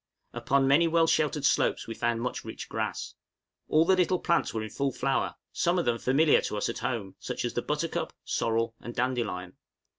Upon 0.33 0.67
many 0.67 0.87
well 0.87 1.05
sheltered 1.05 1.45
slopes 1.45 1.85
we 1.85 1.93
found 1.93 2.23
much 2.23 2.43
rich 2.43 2.67
grass. 2.67 3.13
All 3.69 3.85
the 3.85 3.95
little 3.95 4.17
plants 4.17 4.51
were 4.51 4.63
in 4.63 4.71
full 4.71 4.91
flower; 4.91 5.35
some 5.53 5.77
of 5.77 5.85
them 5.85 5.99
familiar 5.99 6.41
to 6.41 6.57
us 6.57 6.69
at 6.69 6.79
home, 6.79 7.13
such 7.19 7.45
as 7.45 7.53
the 7.53 7.61
buttercup, 7.61 8.11
sorrel, 8.25 8.73
and 8.81 8.95
dandelion. 8.95 9.57